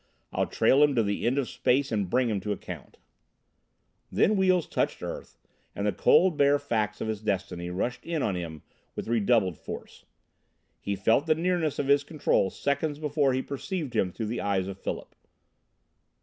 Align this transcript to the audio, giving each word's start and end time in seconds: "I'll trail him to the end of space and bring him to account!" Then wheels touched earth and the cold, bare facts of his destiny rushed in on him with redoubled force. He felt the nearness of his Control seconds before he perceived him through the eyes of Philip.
"I'll 0.33 0.47
trail 0.47 0.81
him 0.81 0.95
to 0.95 1.03
the 1.03 1.27
end 1.27 1.37
of 1.37 1.47
space 1.47 1.91
and 1.91 2.09
bring 2.09 2.27
him 2.27 2.39
to 2.39 2.51
account!" 2.51 2.97
Then 4.11 4.35
wheels 4.35 4.65
touched 4.65 5.03
earth 5.03 5.37
and 5.75 5.85
the 5.85 5.91
cold, 5.91 6.37
bare 6.37 6.57
facts 6.57 7.01
of 7.01 7.07
his 7.07 7.21
destiny 7.21 7.69
rushed 7.69 8.03
in 8.03 8.23
on 8.23 8.33
him 8.33 8.63
with 8.95 9.07
redoubled 9.07 9.59
force. 9.59 10.05
He 10.79 10.95
felt 10.95 11.27
the 11.27 11.35
nearness 11.35 11.77
of 11.77 11.87
his 11.87 12.03
Control 12.03 12.49
seconds 12.49 12.97
before 12.97 13.33
he 13.33 13.43
perceived 13.43 13.95
him 13.95 14.11
through 14.11 14.25
the 14.25 14.41
eyes 14.41 14.67
of 14.67 14.79
Philip. 14.79 15.13